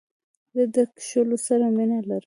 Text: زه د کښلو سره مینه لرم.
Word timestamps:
زه 0.55 0.63
د 0.75 0.77
کښلو 0.95 1.37
سره 1.47 1.65
مینه 1.75 1.99
لرم. 2.09 2.19